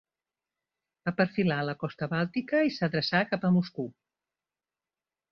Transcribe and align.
Va 1.09 1.11
perfilar 1.17 1.57
la 1.67 1.75
costa 1.83 2.07
bàltica 2.13 2.61
i 2.69 2.73
s'adreçà 2.77 3.19
cap 3.33 3.45
a 3.49 3.51
Moscou. 3.59 3.91